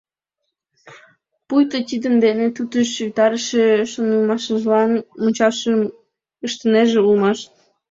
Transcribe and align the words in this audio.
Пуйто 1.47 1.77
тидын 1.89 2.15
дене 2.25 2.45
тутыш 2.55 2.89
витарыше 3.05 3.63
шонымашыжлан 3.91 4.91
мучашым 5.21 5.79
ыштынеже 6.47 6.99
улмаш. 7.07 7.39